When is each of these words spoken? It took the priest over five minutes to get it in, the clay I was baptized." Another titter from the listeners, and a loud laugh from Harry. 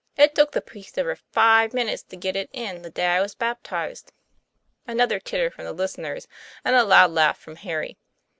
It 0.17 0.33
took 0.33 0.51
the 0.53 0.63
priest 0.63 0.97
over 0.97 1.15
five 1.15 1.75
minutes 1.75 2.01
to 2.01 2.15
get 2.17 2.35
it 2.35 2.49
in, 2.51 2.81
the 2.81 2.89
clay 2.91 3.05
I 3.05 3.21
was 3.21 3.35
baptized." 3.35 4.11
Another 4.87 5.19
titter 5.19 5.51
from 5.51 5.65
the 5.65 5.73
listeners, 5.73 6.27
and 6.65 6.75
a 6.75 6.83
loud 6.83 7.11
laugh 7.11 7.37
from 7.37 7.57
Harry. 7.57 7.99